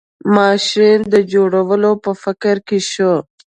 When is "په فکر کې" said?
2.03-2.79